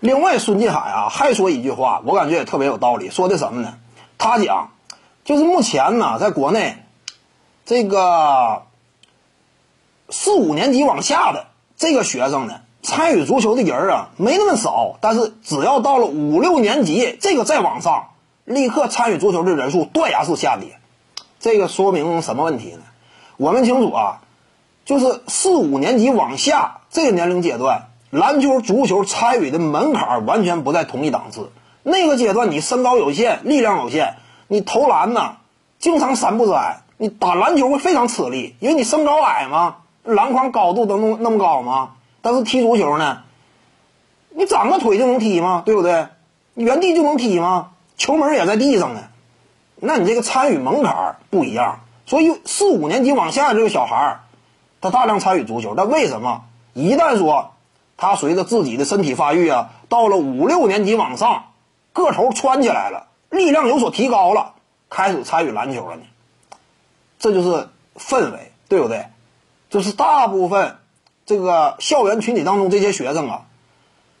[0.00, 3.10] 另外，孙继海啊还说一句话，我感觉也特别有道理。
[3.10, 3.78] 说的什么呢？
[4.16, 4.70] 他讲，
[5.24, 6.84] 就是目前呢，在国内，
[7.66, 8.62] 这个
[10.08, 18.08] 四五年级往下的这个学生呢，参与足球的人啊没那么少，但是只要到了五六年级，这个再往上，
[18.44, 20.78] 立刻参与足球的人数断崖式下跌。
[21.38, 22.82] 这个说明什么问题呢？
[23.36, 24.22] 我们清楚啊，
[24.84, 31.50] 就是四五年级往下这个年龄阶段，篮球、足球参与的门槛完全不在同一档次。
[31.82, 34.16] 那个阶段你身高有限，力量有限，
[34.48, 35.36] 你投篮呢
[35.78, 41.92] 经常三不沾，你打篮球会非常吃力，因为你身高矮嘛，篮筐高度都那么那么高嘛。
[42.20, 43.22] 但是踢足球呢，
[44.30, 45.62] 你长个腿就能踢吗？
[45.64, 46.08] 对不对？
[46.52, 47.70] 你原地就能踢吗？
[47.96, 49.02] 球门也在地上呢。
[49.76, 54.18] 那你这个参与门槛不一样，所以四五年级往下这个小孩，
[54.82, 56.42] 他大量参与足球，但为什么
[56.74, 57.52] 一旦说
[58.00, 61.52] 他随着自己的身体发育啊，到了五六年级往上，
[61.92, 64.54] 个头窜起来了，力量有所提高了，
[64.88, 66.02] 开始参与篮球了呢？
[67.18, 69.08] 这就是氛围，对不对？
[69.68, 70.78] 就是大部分
[71.26, 73.42] 这个校园群体当中这些学生啊，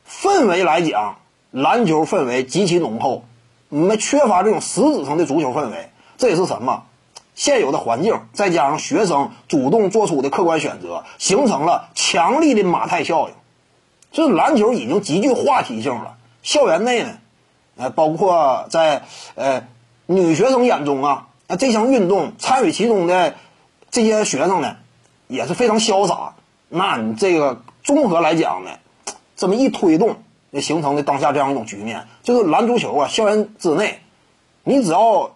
[0.06, 1.16] 氛围来讲，
[1.50, 3.24] 篮球氛围极其浓厚。
[3.70, 6.82] 我们缺乏这种实质上的足球氛围，这也是什么？
[7.34, 13.34] 现有的环境，再加上学生主动做出的客观选择，形成了强力的马太效应。
[14.12, 16.16] 这篮球已经极具话题性了。
[16.42, 17.18] 校园内呢，
[17.76, 19.02] 呃，包括在
[19.34, 19.64] 呃
[20.06, 23.34] 女学生眼中啊，那这项运动参与其中的
[23.90, 24.76] 这些学生呢，
[25.28, 26.34] 也是非常潇洒。
[26.68, 28.70] 那你这个综合来讲呢，
[29.36, 30.16] 这么一推动。
[30.52, 34.00] 就形成的当下这样一种局面，就是篮足球啊，校园之内，
[34.64, 35.30] 你只要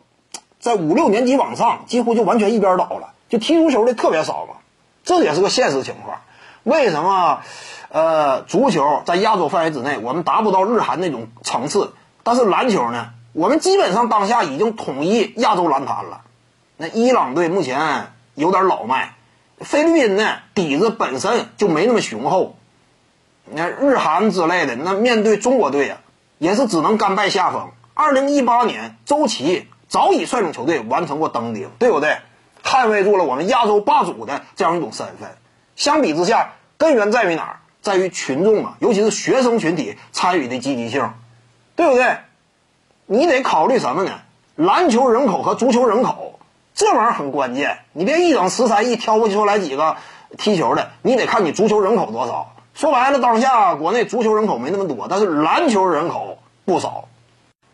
[0.59, 4.55] 在五六年级往上，几乎就完全一边倒了，就踢足球的特别少嘛，
[5.05, 6.19] 这也是个现实情况。
[6.65, 7.41] 为什么？
[7.91, 11.93] 呃，足球在亚洲范围之内，我们达不到日韩那种层次，
[12.25, 16.23] 但是篮球呢，我们基本上当下已经统一亚洲篮坛了。
[16.77, 19.15] 那伊朗队目前有点老迈，
[19.61, 22.57] 菲律宾呢底子本身就没那么雄厚。
[23.45, 25.99] 你看日韩之类的，那面对中国队啊，
[26.39, 27.71] 也是只能甘拜下风。
[27.95, 32.17] 二零一八年，周琦早已率领球队完成过登顶，对不对？
[32.65, 35.37] 捍卫住了我们亚洲霸主的这样一种身份。
[35.77, 37.57] 相比之下，根源在于哪儿？
[37.83, 41.13] 在于群众啊，尤其是学生群体参与的积极性，
[41.77, 42.17] 对不对？
[43.07, 44.13] 你得考虑什么呢？
[44.57, 46.39] 篮球人口和足球人口，
[46.75, 47.81] 这玩意儿很关键。
[47.93, 49.97] 你别一整十三亿挑不出来几个
[50.39, 52.55] 踢球的，你得看你足球人口多少。
[52.73, 57.09] 说白了，当下国内足球人口没那么多，但是篮球人口不少。